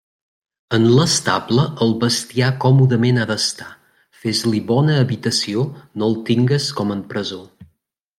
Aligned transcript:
En 0.75 0.85
l'estable 0.99 1.65
el 1.85 1.91
bestiar 2.03 2.47
còmodament 2.63 3.19
ha 3.21 3.27
d'estar; 3.33 3.67
fes-li 4.23 4.63
bona 4.73 4.97
habitació, 5.03 5.67
no 6.03 6.09
el 6.13 6.17
tingues 6.31 6.71
com 6.81 6.95
en 6.97 7.05
presó. 7.13 7.39